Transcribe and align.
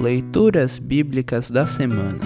Leituras 0.00 0.78
Bíblicas 0.78 1.50
da 1.50 1.66
Semana 1.66 2.24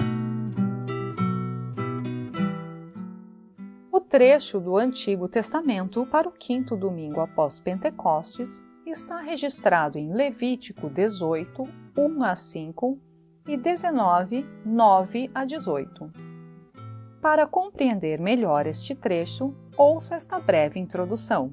O 3.91 4.01
trecho 4.01 4.61
do 4.61 4.77
Antigo 4.77 5.27
Testamento 5.27 6.07
para 6.07 6.29
o 6.29 6.31
quinto 6.31 6.77
domingo 6.77 7.21
após 7.21 7.59
Pentecostes 7.59 8.63
está 8.87 9.21
registrado 9.21 9.99
em 9.99 10.15
Levítico 10.15 10.89
18, 10.89 11.69
1 11.99 12.23
a 12.23 12.37
5 12.37 12.97
e 13.49 13.57
19, 13.57 14.47
9 14.65 15.31
a 15.35 15.45
18. 15.45 16.13
Para 17.21 17.45
compreender 17.45 18.21
melhor 18.21 18.69
este 18.69 18.95
trecho, 18.95 19.53
ouça 19.77 20.15
esta 20.15 20.39
breve 20.39 20.79
introdução. 20.79 21.51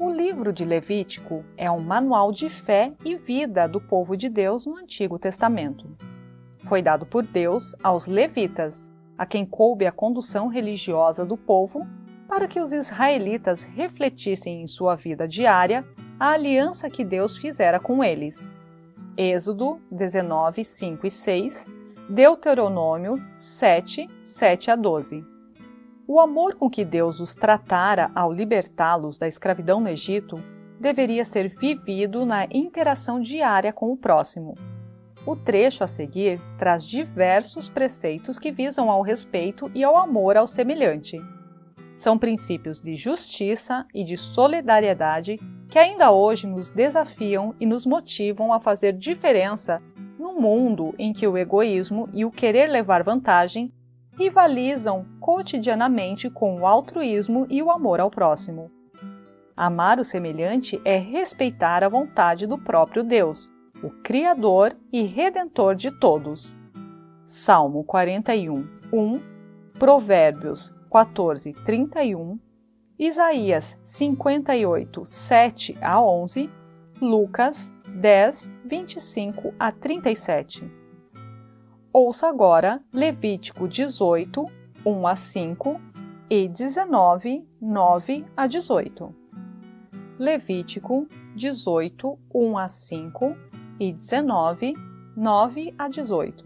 O 0.00 0.08
livro 0.08 0.52
de 0.52 0.64
Levítico 0.64 1.44
é 1.56 1.68
um 1.68 1.80
manual 1.80 2.30
de 2.30 2.48
fé 2.48 2.92
e 3.04 3.16
vida 3.16 3.66
do 3.66 3.80
povo 3.80 4.16
de 4.16 4.28
Deus 4.28 4.64
no 4.64 4.76
Antigo 4.76 5.18
Testamento. 5.18 5.90
Foi 6.60 6.80
dado 6.80 7.04
por 7.04 7.26
Deus 7.26 7.74
aos 7.82 8.06
levitas, 8.06 8.92
a 9.18 9.26
quem 9.26 9.44
coube 9.44 9.86
a 9.86 9.90
condução 9.90 10.46
religiosa 10.46 11.26
do 11.26 11.36
povo, 11.36 11.84
para 12.28 12.46
que 12.46 12.60
os 12.60 12.72
israelitas 12.72 13.64
refletissem 13.64 14.62
em 14.62 14.68
sua 14.68 14.94
vida 14.94 15.26
diária 15.26 15.84
a 16.20 16.30
aliança 16.30 16.88
que 16.88 17.04
Deus 17.04 17.36
fizera 17.36 17.80
com 17.80 18.04
eles. 18.04 18.48
Êxodo 19.16 19.80
19, 19.90 20.62
5 20.62 21.06
e 21.08 21.10
6, 21.10 21.66
Deuteronômio 22.08 23.16
7, 23.34 24.08
7 24.22 24.70
a 24.70 24.76
12. 24.76 25.37
O 26.10 26.18
amor 26.20 26.54
com 26.54 26.70
que 26.70 26.86
Deus 26.86 27.20
os 27.20 27.34
tratara 27.34 28.10
ao 28.14 28.32
libertá-los 28.32 29.18
da 29.18 29.28
escravidão 29.28 29.78
no 29.78 29.90
Egito 29.90 30.42
deveria 30.80 31.22
ser 31.22 31.50
vivido 31.50 32.24
na 32.24 32.46
interação 32.50 33.20
diária 33.20 33.74
com 33.74 33.92
o 33.92 33.96
próximo. 33.96 34.54
O 35.26 35.36
trecho 35.36 35.84
a 35.84 35.86
seguir 35.86 36.40
traz 36.56 36.86
diversos 36.86 37.68
preceitos 37.68 38.38
que 38.38 38.50
visam 38.50 38.90
ao 38.90 39.02
respeito 39.02 39.70
e 39.74 39.84
ao 39.84 39.98
amor 39.98 40.38
ao 40.38 40.46
semelhante. 40.46 41.20
São 41.94 42.16
princípios 42.16 42.80
de 42.80 42.96
justiça 42.96 43.84
e 43.92 44.02
de 44.02 44.16
solidariedade 44.16 45.38
que 45.68 45.78
ainda 45.78 46.10
hoje 46.10 46.46
nos 46.46 46.70
desafiam 46.70 47.54
e 47.60 47.66
nos 47.66 47.84
motivam 47.84 48.50
a 48.54 48.58
fazer 48.58 48.94
diferença 48.94 49.82
num 50.18 50.40
mundo 50.40 50.94
em 50.98 51.12
que 51.12 51.26
o 51.26 51.36
egoísmo 51.36 52.08
e 52.14 52.24
o 52.24 52.30
querer 52.30 52.70
levar 52.70 53.02
vantagem 53.02 53.70
rivalizam 54.18 55.06
cotidianamente 55.28 56.30
com 56.30 56.58
o 56.58 56.66
altruísmo 56.66 57.46
e 57.50 57.62
o 57.62 57.70
amor 57.70 58.00
ao 58.00 58.10
próximo. 58.10 58.70
Amar 59.54 59.98
o 59.98 60.04
semelhante 60.04 60.80
é 60.86 60.96
respeitar 60.96 61.84
a 61.84 61.88
vontade 61.90 62.46
do 62.46 62.56
próprio 62.56 63.04
Deus, 63.04 63.52
o 63.82 63.90
Criador 64.02 64.74
e 64.90 65.02
Redentor 65.02 65.74
de 65.74 65.90
todos. 65.90 66.56
Salmo 67.26 67.84
41, 67.84 68.66
1, 68.90 69.20
Provérbios 69.78 70.74
14, 70.90 71.52
31, 71.62 72.38
Isaías 72.98 73.78
58, 73.82 75.04
7 75.04 75.78
a 75.82 76.00
11, 76.00 76.50
Lucas 77.02 77.70
10, 77.86 78.50
25 78.64 79.52
a 79.58 79.70
37. 79.70 80.72
Ouça 81.92 82.28
agora 82.28 82.82
Levítico 82.90 83.68
18, 83.68 84.56
1 84.84 85.06
a 85.06 85.16
5 85.16 85.80
e 86.30 86.48
19, 86.48 87.46
9 87.60 88.24
a 88.36 88.46
18. 88.46 89.14
Levítico 90.18 91.08
18, 91.34 92.18
1 92.34 92.58
a 92.58 92.68
5 92.68 93.36
e 93.80 93.92
19, 93.92 94.74
9 95.16 95.74
a 95.78 95.88
18. 95.88 96.44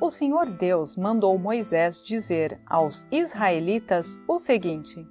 O 0.00 0.08
Senhor 0.10 0.50
Deus 0.50 0.96
mandou 0.96 1.38
Moisés 1.38 2.02
dizer 2.02 2.60
aos 2.66 3.06
israelitas 3.10 4.18
o 4.28 4.38
seguinte: 4.38 5.06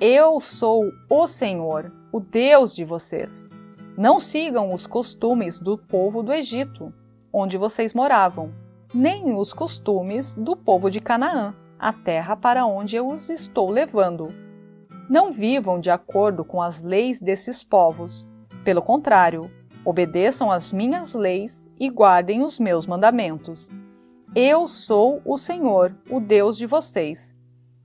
Eu 0.00 0.40
sou 0.40 0.92
o 1.10 1.26
Senhor, 1.26 1.92
o 2.12 2.20
Deus 2.20 2.74
de 2.74 2.84
vocês. 2.84 3.48
Não 3.96 4.20
sigam 4.20 4.72
os 4.72 4.86
costumes 4.86 5.58
do 5.58 5.78
povo 5.78 6.22
do 6.22 6.32
Egito 6.32 6.92
onde 7.32 7.58
vocês 7.58 7.92
moravam, 7.92 8.50
nem 8.94 9.34
os 9.34 9.52
costumes 9.52 10.34
do 10.34 10.56
povo 10.56 10.90
de 10.90 11.00
Canaã, 11.00 11.54
a 11.78 11.92
terra 11.92 12.36
para 12.36 12.66
onde 12.66 12.96
eu 12.96 13.08
os 13.08 13.28
estou 13.28 13.70
levando. 13.70 14.28
Não 15.08 15.32
vivam 15.32 15.78
de 15.78 15.90
acordo 15.90 16.44
com 16.44 16.60
as 16.60 16.82
leis 16.82 17.20
desses 17.20 17.62
povos. 17.62 18.28
Pelo 18.64 18.82
contrário, 18.82 19.50
obedeçam 19.84 20.50
às 20.50 20.72
minhas 20.72 21.14
leis 21.14 21.70
e 21.78 21.88
guardem 21.88 22.42
os 22.42 22.58
meus 22.58 22.86
mandamentos. 22.86 23.70
Eu 24.34 24.66
sou 24.66 25.22
o 25.24 25.38
Senhor, 25.38 25.96
o 26.10 26.18
Deus 26.20 26.58
de 26.58 26.66
vocês. 26.66 27.34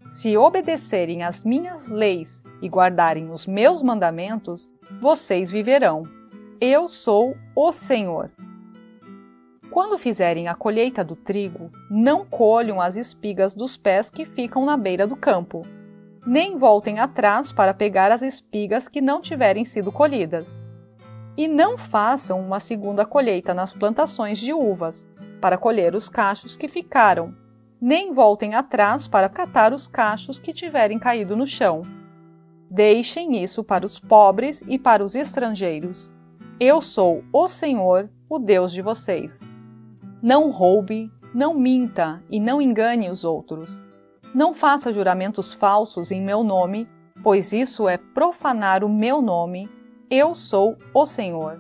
Se 0.10 0.36
obedecerem 0.36 1.24
às 1.24 1.44
minhas 1.44 1.90
leis 1.90 2.44
e 2.62 2.68
guardarem 2.68 3.30
os 3.30 3.48
meus 3.48 3.82
mandamentos, 3.82 4.70
vocês 5.00 5.50
viverão. 5.50 6.04
Eu 6.60 6.88
sou 6.88 7.36
o 7.56 7.72
Senhor. 7.72 8.30
Quando 9.72 9.98
fizerem 9.98 10.50
a 10.50 10.54
colheita 10.54 11.02
do 11.02 11.16
trigo, 11.16 11.72
não 11.90 12.26
colham 12.26 12.82
as 12.82 12.98
espigas 12.98 13.56
dos 13.56 13.78
pés 13.78 14.12
que 14.12 14.26
ficam 14.26 14.66
na 14.66 14.76
beira 14.76 15.08
do 15.08 15.16
campo, 15.16 15.66
nem 16.28 16.58
voltem 16.58 17.00
atrás 17.00 17.54
para 17.54 17.74
pegar 17.74 18.12
as 18.12 18.22
espigas 18.22 18.90
que 18.90 19.00
não 19.00 19.22
tiverem 19.22 19.64
sido 19.64 19.90
colhidas. 19.90 20.60
E 21.38 21.48
não 21.48 21.78
façam 21.78 22.42
uma 22.42 22.60
segunda 22.60 23.06
colheita 23.06 23.54
nas 23.54 23.74
plantações 23.74 24.40
de 24.40 24.54
uvas, 24.54 25.08
para 25.40 25.58
colher 25.58 25.96
os 25.96 26.10
cachos 26.10 26.58
que 26.58 26.68
ficaram, 26.68 27.34
nem 27.80 28.12
voltem 28.12 28.54
atrás 28.54 29.08
para 29.08 29.30
catar 29.30 29.72
os 29.72 29.88
cachos 29.88 30.38
que 30.38 30.52
tiverem 30.52 31.00
caído 31.00 31.34
no 31.34 31.48
chão. 31.48 31.84
Deixem 32.70 33.42
isso 33.42 33.64
para 33.64 33.86
os 33.86 34.02
pobres 34.02 34.66
e 34.68 34.78
para 34.78 35.02
os 35.02 35.16
estrangeiros. 35.16 36.14
Eu 36.60 36.82
sou 36.82 37.24
o 37.32 37.48
Senhor, 37.48 38.10
o 38.30 38.38
Deus 38.38 38.74
de 38.74 38.82
vocês. 38.82 39.40
Não 40.22 40.52
roube, 40.52 41.12
não 41.34 41.56
minta 41.56 42.22
e 42.30 42.40
não 42.40 42.62
engane 42.62 43.10
os 43.10 43.26
outros. 43.26 43.84
Não 44.36 44.54
faça 44.54 44.94
juramentos 44.94 45.52
falsos 45.52 46.12
em 46.12 46.22
meu 46.22 46.44
nome, 46.44 46.88
pois 47.24 47.52
isso 47.52 47.90
é 47.90 47.98
profanar 47.98 48.84
o 48.84 48.90
meu 48.90 49.20
nome. 49.20 49.68
Eu 50.12 50.36
sou 50.36 50.78
o 50.94 51.08
Senhor. 51.08 51.60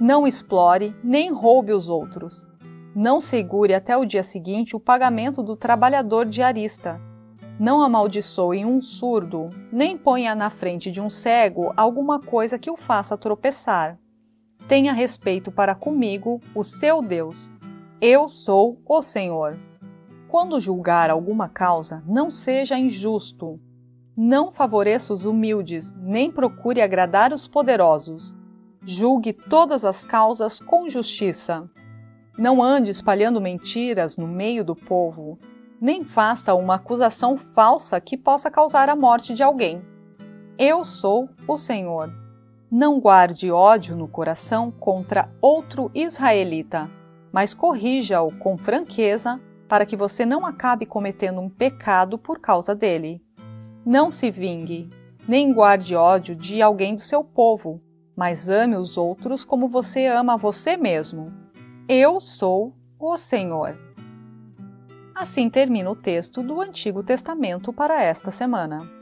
Não 0.00 0.26
explore 0.26 0.96
nem 1.04 1.30
roube 1.30 1.72
os 1.72 1.88
outros. 1.88 2.48
Não 2.92 3.20
segure 3.20 3.72
até 3.72 3.96
o 3.96 4.04
dia 4.04 4.24
seguinte 4.24 4.74
o 4.74 4.80
pagamento 4.80 5.44
do 5.44 5.54
trabalhador 5.54 6.26
diarista. 6.26 7.00
Não 7.56 7.80
amaldiçoe 7.80 8.64
um 8.64 8.80
surdo, 8.80 9.48
nem 9.70 9.96
ponha 9.96 10.34
na 10.34 10.50
frente 10.50 10.90
de 10.90 11.00
um 11.00 11.08
cego 11.08 11.72
alguma 11.76 12.18
coisa 12.18 12.58
que 12.58 12.70
o 12.70 12.76
faça 12.76 13.16
tropeçar 13.16 14.01
tenha 14.68 14.92
respeito 14.92 15.50
para 15.50 15.74
comigo, 15.74 16.40
o 16.54 16.62
seu 16.62 17.02
Deus. 17.02 17.54
Eu 18.00 18.28
sou 18.28 18.80
o 18.86 19.02
Senhor. 19.02 19.58
Quando 20.28 20.60
julgar 20.60 21.10
alguma 21.10 21.48
causa, 21.48 22.02
não 22.06 22.30
seja 22.30 22.78
injusto. 22.78 23.60
Não 24.16 24.50
favoreça 24.50 25.12
os 25.12 25.24
humildes, 25.24 25.94
nem 25.94 26.30
procure 26.30 26.80
agradar 26.80 27.32
os 27.32 27.46
poderosos. 27.46 28.34
Julgue 28.84 29.32
todas 29.32 29.84
as 29.84 30.04
causas 30.04 30.58
com 30.58 30.88
justiça. 30.88 31.68
Não 32.36 32.62
ande 32.62 32.90
espalhando 32.90 33.40
mentiras 33.40 34.16
no 34.16 34.26
meio 34.26 34.64
do 34.64 34.74
povo, 34.74 35.38
nem 35.80 36.02
faça 36.02 36.54
uma 36.54 36.76
acusação 36.76 37.36
falsa 37.36 38.00
que 38.00 38.16
possa 38.16 38.50
causar 38.50 38.88
a 38.88 38.96
morte 38.96 39.34
de 39.34 39.42
alguém. 39.42 39.82
Eu 40.58 40.84
sou 40.84 41.28
o 41.46 41.56
Senhor. 41.56 42.21
Não 42.74 42.98
guarde 42.98 43.50
ódio 43.50 43.94
no 43.94 44.08
coração 44.08 44.70
contra 44.70 45.30
outro 45.42 45.90
israelita, 45.94 46.90
mas 47.30 47.52
corrija-o 47.52 48.32
com 48.38 48.56
franqueza 48.56 49.38
para 49.68 49.84
que 49.84 49.94
você 49.94 50.24
não 50.24 50.46
acabe 50.46 50.86
cometendo 50.86 51.38
um 51.38 51.50
pecado 51.50 52.16
por 52.16 52.40
causa 52.40 52.74
dele. 52.74 53.22
Não 53.84 54.08
se 54.08 54.30
vingue, 54.30 54.88
nem 55.28 55.52
guarde 55.52 55.94
ódio 55.94 56.34
de 56.34 56.62
alguém 56.62 56.94
do 56.94 57.02
seu 57.02 57.22
povo, 57.22 57.78
mas 58.16 58.48
ame 58.48 58.74
os 58.74 58.96
outros 58.96 59.44
como 59.44 59.68
você 59.68 60.06
ama 60.06 60.38
você 60.38 60.74
mesmo. 60.74 61.30
Eu 61.86 62.18
sou 62.20 62.74
o 62.98 63.18
Senhor. 63.18 63.78
Assim 65.14 65.50
termina 65.50 65.90
o 65.90 65.94
texto 65.94 66.42
do 66.42 66.58
Antigo 66.58 67.02
Testamento 67.02 67.70
para 67.70 68.02
esta 68.02 68.30
semana. 68.30 69.01